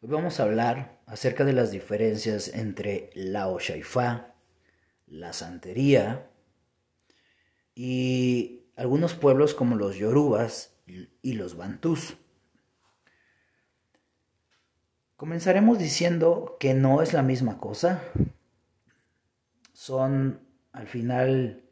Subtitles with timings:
[0.00, 4.32] Hoy vamos a hablar acerca de las diferencias entre la Oshaifa,
[5.08, 6.30] la santería
[7.74, 12.16] y algunos pueblos como los Yorubas y los Bantús.
[15.16, 18.00] Comenzaremos diciendo que no es la misma cosa.
[19.72, 21.64] Son al final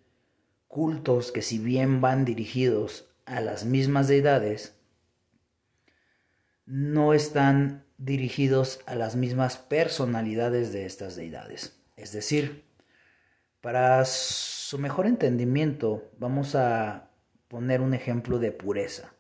[0.66, 4.77] cultos que si bien van dirigidos a las mismas deidades,
[6.64, 11.81] no están dirigidos a las mismas personalidades de estas deidades.
[11.96, 12.64] Es decir,
[13.61, 17.11] para su mejor entendimiento vamos a
[17.49, 19.13] poner un ejemplo de pureza.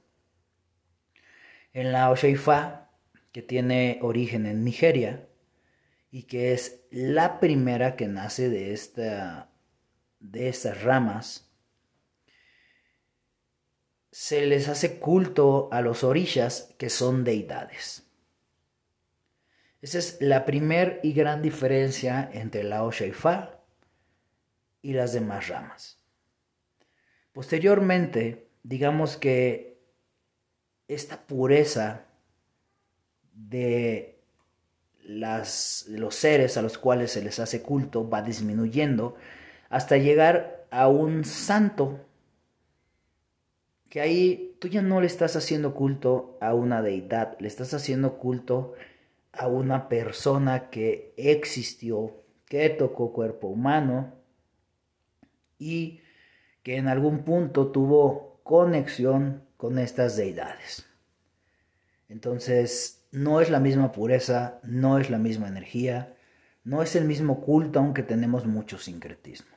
[1.72, 2.90] En la Osheifa
[3.32, 5.28] que tiene origen en Nigeria
[6.10, 9.50] y que es la primera que nace de, esta,
[10.20, 11.52] de estas ramas.
[14.10, 18.05] Se les hace culto a los orillas que son deidades.
[19.86, 23.60] Esa es la primer y gran diferencia entre la Oshaifa
[24.82, 26.00] y las demás ramas.
[27.32, 29.78] Posteriormente, digamos que
[30.88, 32.04] esta pureza
[33.32, 34.18] de,
[35.04, 39.14] las, los seres a los cuales se les hace culto va disminuyendo
[39.68, 42.04] hasta llegar a un santo
[43.88, 48.18] que ahí tú ya no le estás haciendo culto a una deidad, le estás haciendo
[48.18, 48.95] culto a
[49.46, 54.14] una persona que existió, que tocó cuerpo humano
[55.58, 56.00] y
[56.62, 60.86] que en algún punto tuvo conexión con estas deidades.
[62.08, 66.16] Entonces, no es la misma pureza, no es la misma energía,
[66.64, 69.56] no es el mismo culto, aunque tenemos mucho sincretismo.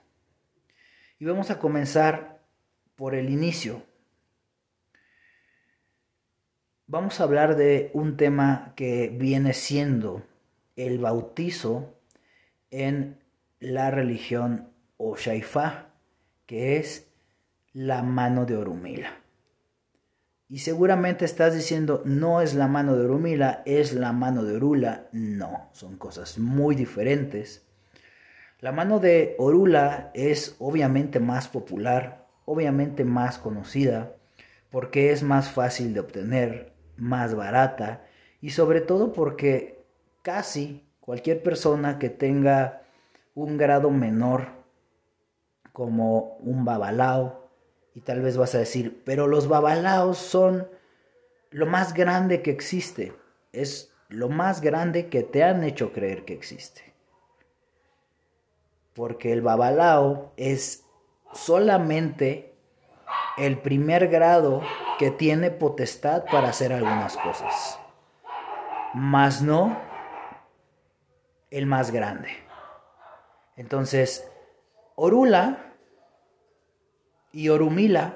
[1.19, 2.41] Y vamos a comenzar
[2.95, 3.83] por el inicio.
[6.91, 10.23] Vamos a hablar de un tema que viene siendo
[10.75, 11.93] el bautizo
[12.71, 13.19] en
[13.59, 15.89] la religión Oshaifa,
[16.47, 17.07] que es
[17.73, 19.11] la mano de Orumila.
[20.47, 25.09] Y seguramente estás diciendo, no es la mano de Orumila, es la mano de Orula.
[25.11, 27.67] No, son cosas muy diferentes.
[28.61, 34.15] La mano de Orula es obviamente más popular, obviamente más conocida,
[34.71, 38.05] porque es más fácil de obtener, más barata
[38.41, 39.83] y sobre todo porque
[40.21, 42.83] casi cualquier persona que tenga
[43.35, 44.47] un grado menor
[45.73, 47.39] como un babalao,
[47.93, 50.67] y tal vez vas a decir, pero los babalaos son
[51.49, 53.13] lo más grande que existe.
[53.51, 56.93] Es lo más grande que te han hecho creer que existe.
[58.93, 60.85] Porque el babalao es
[61.33, 62.53] solamente
[63.39, 64.61] el primer grado
[64.97, 67.79] que tiene potestad para hacer algunas cosas.
[68.93, 69.77] Más no
[71.51, 72.29] el más grande.
[73.55, 74.29] Entonces,
[74.95, 75.73] Orula
[77.31, 78.13] y Orumila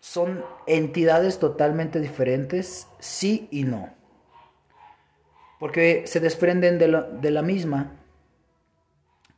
[0.00, 3.90] son entidades totalmente diferentes, sí y no.
[5.58, 6.88] Porque se desprenden de,
[7.20, 7.92] de la misma,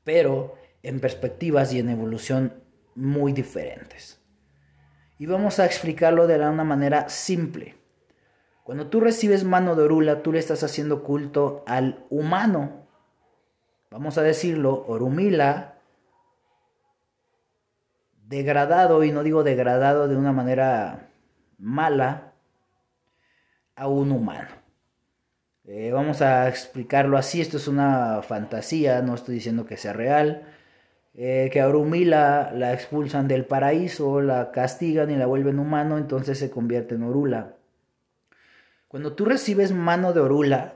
[0.05, 2.63] pero en perspectivas y en evolución
[2.95, 4.24] muy diferentes.
[5.19, 7.77] Y vamos a explicarlo de una manera simple.
[8.63, 12.87] Cuando tú recibes mano de Orula, tú le estás haciendo culto al humano.
[13.91, 15.75] Vamos a decirlo, Orumila
[18.27, 21.09] degradado, y no digo degradado de una manera
[21.59, 22.33] mala,
[23.77, 24.49] a un humano.
[25.65, 30.54] Eh, vamos a explicarlo así, esto es una fantasía, no estoy diciendo que sea real.
[31.17, 36.51] Eh, que a la expulsan del paraíso, la castigan y la vuelven humano, entonces se
[36.51, 37.55] convierte en Orula.
[38.89, 40.75] Cuando tú recibes mano de Orula,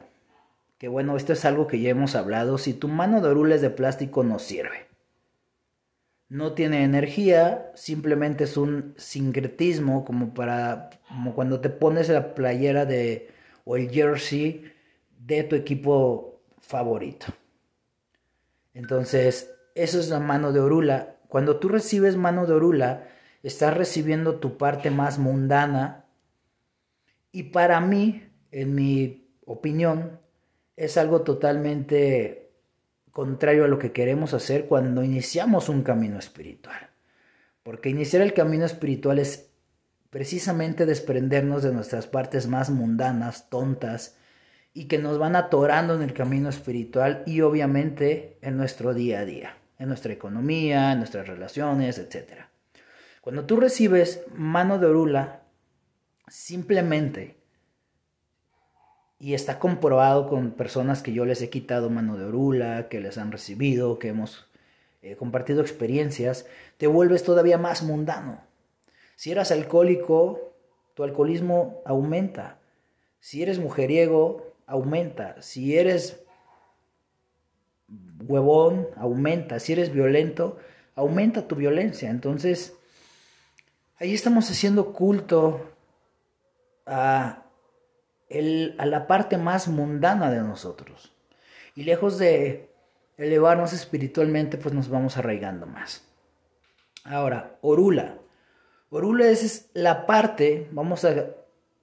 [0.78, 3.62] que bueno, esto es algo que ya hemos hablado, si tu mano de Orula es
[3.62, 4.88] de plástico no sirve
[6.28, 12.84] no tiene energía, simplemente es un sincretismo como para como cuando te pones la playera
[12.84, 13.30] de
[13.64, 14.72] o el jersey
[15.18, 17.26] de tu equipo favorito.
[18.74, 21.16] Entonces, eso es la mano de Orula.
[21.28, 23.08] Cuando tú recibes mano de Orula,
[23.42, 26.06] estás recibiendo tu parte más mundana
[27.32, 30.20] y para mí, en mi opinión,
[30.76, 32.52] es algo totalmente
[33.10, 36.90] contrario a lo que queremos hacer cuando iniciamos un camino espiritual.
[37.62, 39.50] Porque iniciar el camino espiritual es
[40.10, 44.16] precisamente desprendernos de nuestras partes más mundanas, tontas,
[44.72, 49.24] y que nos van atorando en el camino espiritual y obviamente en nuestro día a
[49.24, 52.46] día, en nuestra economía, en nuestras relaciones, etc.
[53.20, 55.42] Cuando tú recibes mano de orula,
[56.26, 57.38] simplemente
[59.20, 63.18] y está comprobado con personas que yo les he quitado mano de orula, que les
[63.18, 64.46] han recibido, que hemos
[65.02, 66.46] eh, compartido experiencias,
[66.76, 68.40] te vuelves todavía más mundano.
[69.16, 70.54] Si eras alcohólico,
[70.94, 72.58] tu alcoholismo aumenta.
[73.18, 75.42] Si eres mujeriego, aumenta.
[75.42, 76.22] Si eres
[78.26, 79.58] huevón, aumenta.
[79.58, 80.58] Si eres violento,
[80.94, 82.10] aumenta tu violencia.
[82.10, 82.76] Entonces,
[83.98, 85.70] ahí estamos haciendo culto
[86.86, 87.44] a
[88.78, 91.14] a la parte más mundana de nosotros.
[91.74, 92.70] Y lejos de
[93.16, 96.04] elevarnos espiritualmente, pues nos vamos arraigando más.
[97.04, 98.18] Ahora, Orula.
[98.90, 101.26] Orula es la parte, vamos a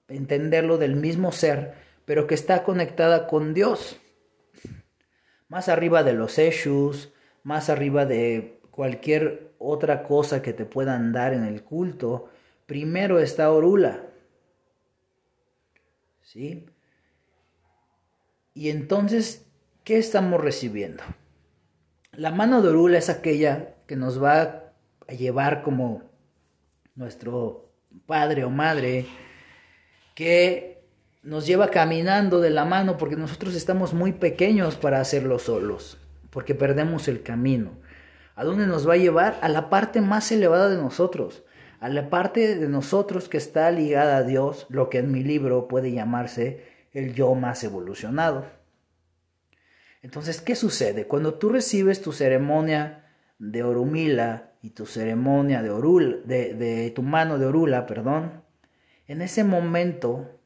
[0.08, 1.74] entenderlo, del mismo ser,
[2.06, 4.00] pero que está conectada con Dios.
[5.56, 7.14] Más arriba de los Eshus,
[7.44, 12.30] más arriba de cualquier otra cosa que te puedan dar en el culto,
[12.66, 14.04] primero está Orula.
[16.24, 16.66] ¿sí?
[18.54, 19.46] Y entonces,
[19.86, 21.06] ¿qué estamos recibiendo?
[22.12, 24.74] La mano de Orula es aquella que nos va
[25.08, 26.04] a llevar como
[26.96, 27.72] nuestro
[28.06, 29.06] padre o madre,
[30.16, 30.75] que
[31.26, 35.98] nos lleva caminando de la mano porque nosotros estamos muy pequeños para hacerlo solos,
[36.30, 37.72] porque perdemos el camino.
[38.36, 39.38] ¿A dónde nos va a llevar?
[39.42, 41.44] A la parte más elevada de nosotros
[41.80, 45.68] a la parte de nosotros que está ligada a Dios, lo que en mi libro
[45.68, 46.64] puede llamarse
[46.94, 48.46] el yo más evolucionado.
[50.02, 51.06] Entonces, ¿qué sucede?
[51.06, 53.06] Cuando tú recibes tu ceremonia
[53.38, 58.44] de Orumila y tu ceremonia de Orula, de, de tu mano de Orula, perdón,
[59.08, 60.40] en ese momento,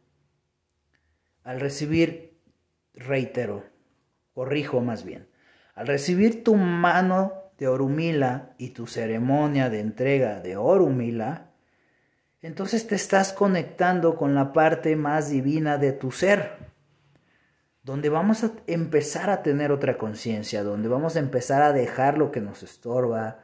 [1.49, 2.37] al recibir,
[2.93, 3.65] reitero,
[4.35, 5.27] corrijo más bien,
[5.73, 11.49] al recibir tu mano de Orumila y tu ceremonia de entrega de Orumila,
[12.43, 16.51] entonces te estás conectando con la parte más divina de tu ser,
[17.81, 22.31] donde vamos a empezar a tener otra conciencia, donde vamos a empezar a dejar lo
[22.31, 23.39] que nos estorba,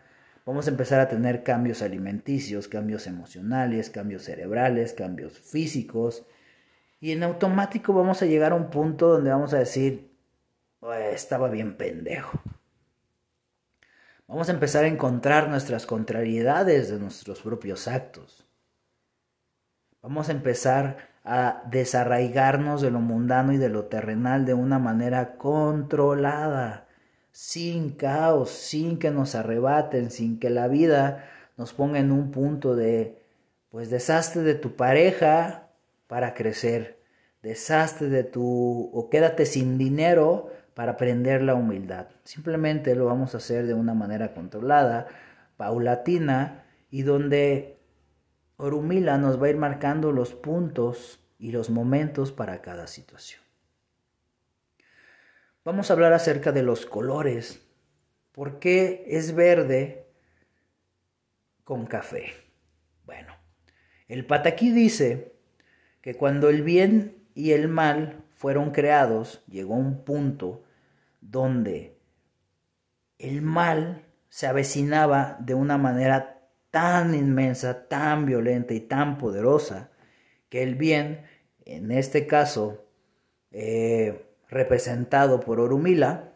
[0.45, 6.23] vamos a empezar a tener cambios alimenticios, cambios emocionales, cambios cerebrales, cambios físicos,
[7.05, 10.09] y en automático vamos a llegar a un punto donde vamos a decir,
[11.11, 12.39] estaba bien pendejo.
[14.27, 18.47] Vamos a empezar a encontrar nuestras contrariedades de nuestros propios actos.
[20.01, 25.37] Vamos a empezar a desarraigarnos de lo mundano y de lo terrenal de una manera
[25.37, 26.87] controlada,
[27.31, 32.75] sin caos, sin que nos arrebaten, sin que la vida nos ponga en un punto
[32.75, 33.21] de,
[33.69, 35.65] pues deshazte de tu pareja
[36.07, 36.94] para crecer,
[37.45, 42.07] deshazte de tu, o quédate sin dinero para aprender la humildad.
[42.23, 45.07] Simplemente lo vamos a hacer de una manera controlada,
[45.55, 47.77] paulatina y donde
[48.57, 53.43] Orumila nos va a ir marcando los puntos y los momentos para cada situación.
[55.63, 57.61] Vamos a hablar acerca de los colores.
[58.31, 60.07] ¿Por qué es verde
[61.63, 62.33] con café?
[63.05, 63.35] Bueno,
[64.07, 65.35] el pataquí dice
[66.01, 70.63] que cuando el bien y el mal fueron creados, llegó un punto
[71.21, 71.99] donde
[73.19, 79.91] el mal se avecinaba de una manera tan inmensa, tan violenta y tan poderosa,
[80.49, 81.25] que el bien,
[81.65, 82.85] en este caso
[83.51, 86.33] eh, representado por Orumila,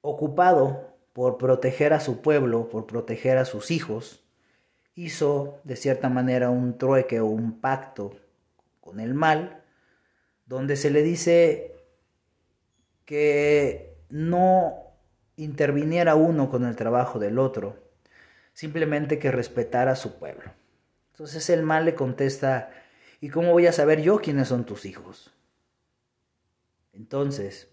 [0.00, 4.27] ocupado por proteger a su pueblo, por proteger a sus hijos,
[4.98, 8.18] hizo de cierta manera un trueque o un pacto
[8.80, 9.62] con el mal
[10.44, 11.76] donde se le dice
[13.04, 14.74] que no
[15.36, 17.76] interviniera uno con el trabajo del otro,
[18.52, 20.50] simplemente que respetara a su pueblo.
[21.12, 22.72] Entonces el mal le contesta,
[23.20, 25.32] ¿y cómo voy a saber yo quiénes son tus hijos?
[26.92, 27.70] Entonces,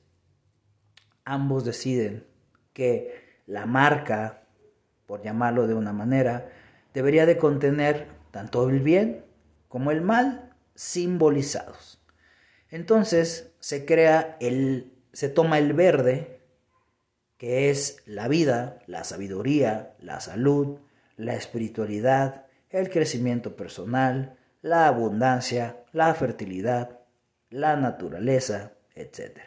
[1.23, 2.27] ambos deciden
[2.73, 4.43] que la marca,
[5.07, 6.51] por llamarlo de una manera,
[6.95, 9.25] debería de contener tanto el bien
[9.67, 12.01] como el mal simbolizados.
[12.69, 16.41] Entonces se crea el, se toma el verde,
[17.37, 20.79] que es la vida, la sabiduría, la salud,
[21.17, 27.01] la espiritualidad, el crecimiento personal, la abundancia, la fertilidad,
[27.49, 29.39] la naturaleza, etc.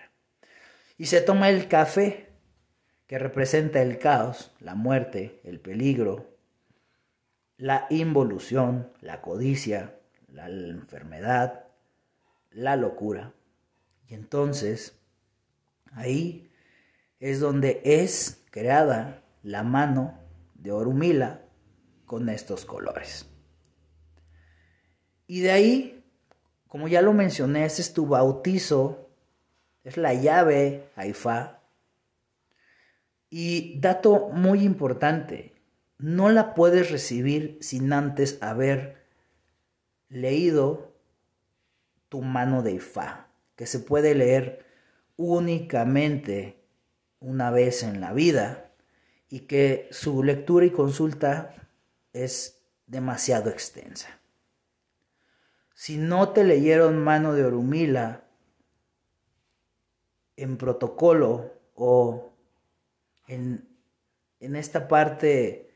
[0.99, 2.29] Y se toma el café,
[3.07, 6.38] que representa el caos, la muerte, el peligro,
[7.59, 11.67] la involución, la codicia, la enfermedad,
[12.51, 13.35] la locura.
[14.09, 14.99] Y entonces,
[15.93, 16.51] ahí
[17.21, 20.19] es donde es creada la mano
[20.55, 21.43] de Orumila
[22.07, 23.29] con estos colores.
[25.27, 25.99] Y de ahí
[26.69, 29.11] como ya lo mencioné, ese es tu bautizo,
[29.85, 31.63] es la llave Haifa.
[33.31, 35.55] Y dato muy importante,
[35.99, 39.05] no la puedes recibir sin antes haber
[40.09, 40.95] leído
[42.09, 44.65] tu mano de Ifá, que se puede leer
[45.17, 46.63] únicamente
[47.19, 48.73] una vez en la vida
[49.29, 51.69] y que su lectura y consulta
[52.13, 54.21] es demasiado extensa.
[55.75, 58.25] Si no te leyeron mano de Orumila
[60.37, 62.33] en protocolo o
[63.27, 63.69] en,
[64.41, 65.68] en esta parte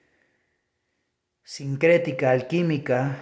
[1.52, 3.18] sincrética, alquímica,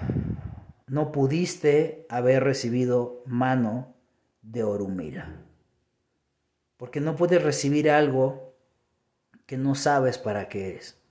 [0.86, 3.96] no pudiste haber recibido mano
[4.40, 5.42] de Orumila.
[6.76, 8.54] Porque no puedes recibir algo
[9.46, 11.02] que no sabes para qué es,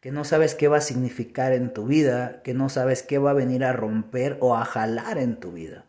[0.00, 3.32] que no sabes qué va a significar en tu vida, que no sabes qué va
[3.32, 5.84] a venir a romper o a jalar en tu vida.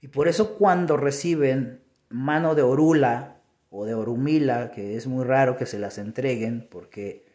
[0.00, 3.40] Y por eso cuando reciben mano de Orula
[3.70, 7.26] o de Orumila, que es muy raro que se las entreguen, porque,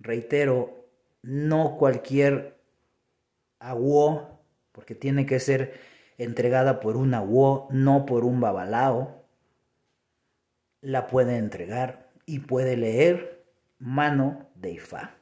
[0.00, 0.75] reitero,
[1.26, 2.56] no cualquier
[3.58, 4.40] agua
[4.70, 5.80] porque tiene que ser
[6.18, 9.24] entregada por una wo, no por un babalao,
[10.80, 13.44] la puede entregar y puede leer
[13.78, 15.16] mano de Ifá.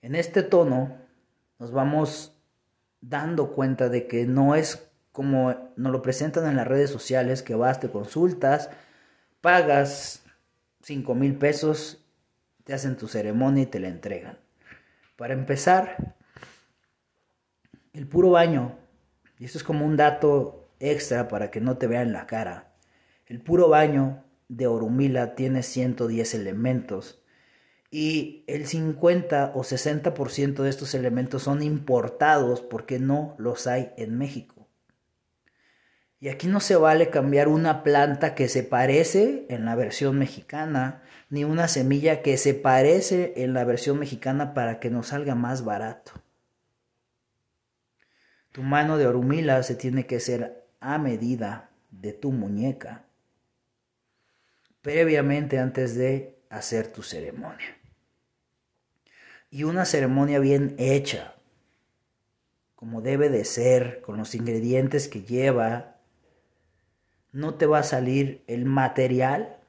[0.00, 0.96] En este tono
[1.58, 2.36] nos vamos
[3.00, 7.54] dando cuenta de que no es como nos lo presentan en las redes sociales, que
[7.54, 8.70] vas, te consultas,
[9.42, 10.24] pagas
[10.80, 12.01] 5 mil pesos,
[12.64, 14.38] te hacen tu ceremonia y te la entregan.
[15.16, 16.16] Para empezar,
[17.92, 18.78] el puro baño,
[19.38, 22.72] y esto es como un dato extra para que no te vean la cara,
[23.26, 27.22] el puro baño de Orumila tiene 110 elementos
[27.90, 34.16] y el 50 o 60% de estos elementos son importados porque no los hay en
[34.16, 34.68] México.
[36.18, 41.02] Y aquí no se vale cambiar una planta que se parece en la versión mexicana,
[41.32, 45.64] ni una semilla que se parece en la versión mexicana para que nos salga más
[45.64, 46.12] barato.
[48.52, 53.06] Tu mano de orumila se tiene que ser a medida de tu muñeca,
[54.82, 57.78] previamente antes de hacer tu ceremonia.
[59.48, 61.36] Y una ceremonia bien hecha,
[62.74, 65.96] como debe de ser, con los ingredientes que lleva,
[67.32, 69.61] no te va a salir el material,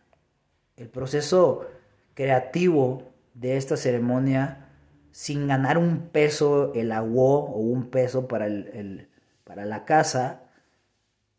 [0.78, 1.68] el proceso
[2.14, 4.70] creativo de esta ceremonia
[5.12, 9.08] sin ganar un peso el agua o un peso para, el,
[9.44, 10.44] para la casa,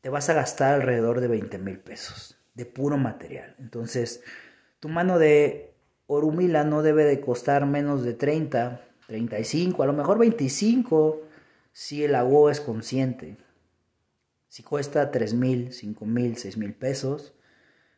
[0.00, 3.56] te vas a gastar alrededor de 20 mil pesos de puro material.
[3.58, 4.22] Entonces,
[4.78, 5.74] tu mano de
[6.06, 11.22] orumila no debe de costar menos de 30, 35, a lo mejor 25
[11.72, 13.36] si el agua es consciente.
[14.48, 17.34] Si cuesta 3 mil, 5 mil, 6 mil pesos,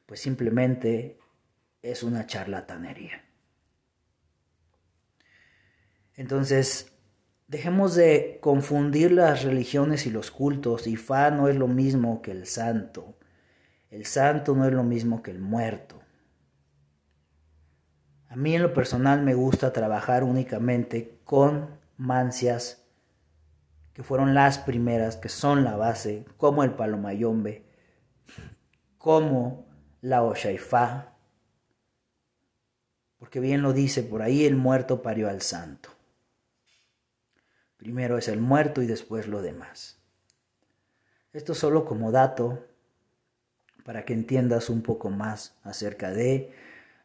[0.07, 1.19] pues simplemente
[1.90, 3.25] es una charlatanería.
[6.14, 6.93] Entonces,
[7.47, 10.87] dejemos de confundir las religiones y los cultos.
[10.87, 13.19] Ifá no es lo mismo que el santo.
[13.90, 16.00] El santo no es lo mismo que el muerto.
[18.28, 22.83] A mí en lo personal me gusta trabajar únicamente con mancias
[23.95, 27.64] que fueron las primeras, que son la base, como el palomayombe,
[28.99, 29.66] como
[30.02, 31.15] la oshaifá,
[33.18, 35.90] porque bien lo dice por ahí, el muerto parió al santo.
[37.76, 39.99] Primero es el muerto y después lo demás.
[41.32, 42.66] Esto solo como dato
[43.85, 46.52] para que entiendas un poco más acerca de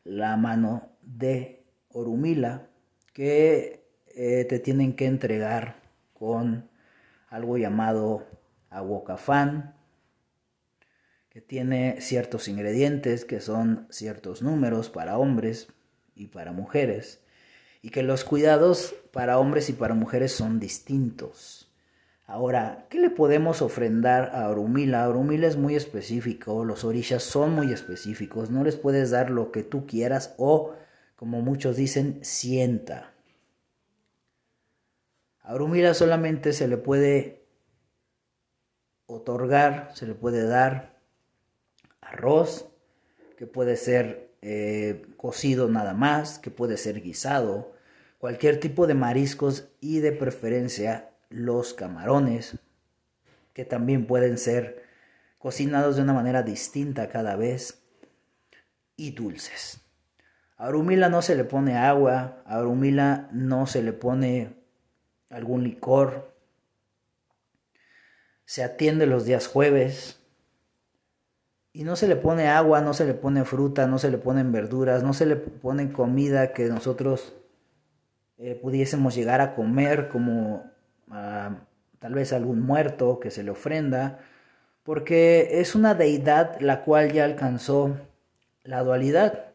[0.03, 2.67] la mano de Orumila
[3.13, 5.81] que eh, te tienen que entregar
[6.13, 6.69] con
[7.29, 8.25] algo llamado
[8.69, 9.75] aguacafán
[11.29, 15.67] que tiene ciertos ingredientes que son ciertos números para hombres
[16.21, 17.19] y para mujeres
[17.81, 21.67] y que los cuidados para hombres y para mujeres son distintos.
[22.27, 25.09] Ahora, ¿qué le podemos ofrendar a Orumila?
[25.09, 29.63] Orumila es muy específico, los orishas son muy específicos, no les puedes dar lo que
[29.63, 30.75] tú quieras o,
[31.15, 33.13] como muchos dicen, sienta.
[35.41, 37.45] A solamente se le puede
[39.07, 41.01] otorgar, se le puede dar
[41.99, 42.67] arroz,
[43.37, 47.73] que puede ser eh, cocido nada más, que puede ser guisado,
[48.17, 52.57] cualquier tipo de mariscos y de preferencia los camarones,
[53.53, 54.83] que también pueden ser
[55.37, 57.81] cocinados de una manera distinta cada vez,
[58.95, 59.81] y dulces.
[60.57, 64.53] A Arumila no se le pone agua, a Arumila no se le pone
[65.31, 66.35] algún licor,
[68.45, 70.20] se atiende los días jueves
[71.73, 74.51] y no se le pone agua, no se le pone fruta, no se le ponen
[74.51, 77.33] verduras, no se le pone comida que nosotros
[78.37, 80.69] eh, pudiésemos llegar a comer como
[81.09, 81.57] ah,
[81.99, 84.19] tal vez algún muerto que se le ofrenda,
[84.83, 87.97] porque es una deidad la cual ya alcanzó
[88.63, 89.45] la dualidad.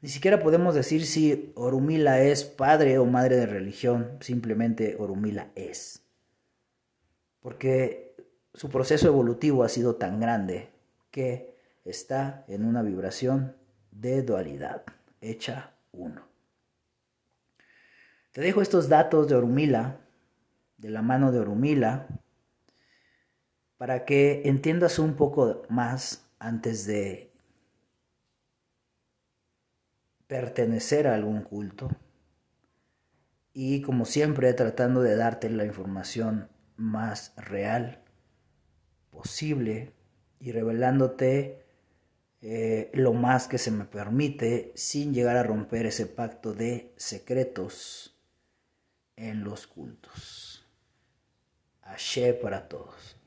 [0.00, 6.02] Ni siquiera podemos decir si Orumila es padre o madre de religión, simplemente Orumila es.
[7.42, 8.14] Porque
[8.54, 10.69] su proceso evolutivo ha sido tan grande
[11.10, 13.56] que está en una vibración
[13.90, 14.84] de dualidad,
[15.20, 16.28] hecha uno.
[18.32, 19.98] Te dejo estos datos de Orumila,
[20.76, 22.06] de la mano de Orumila,
[23.76, 27.32] para que entiendas un poco más antes de
[30.26, 31.88] pertenecer a algún culto
[33.52, 38.02] y como siempre tratando de darte la información más real
[39.10, 39.92] posible
[40.40, 41.62] y revelándote
[42.42, 48.18] eh, lo más que se me permite sin llegar a romper ese pacto de secretos
[49.16, 50.66] en los cultos.
[51.82, 53.19] Ashe para todos.